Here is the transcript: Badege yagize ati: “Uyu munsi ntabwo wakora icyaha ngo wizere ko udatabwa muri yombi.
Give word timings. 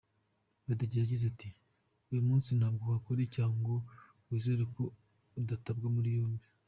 Badege 0.65 0.95
yagize 0.99 1.23
ati: 1.31 1.49
“Uyu 2.11 2.23
munsi 2.27 2.49
ntabwo 2.57 2.83
wakora 2.93 3.19
icyaha 3.27 3.53
ngo 3.61 3.75
wizere 4.27 4.63
ko 4.75 4.83
udatabwa 5.39 5.87
muri 5.97 6.09
yombi. 6.17 6.45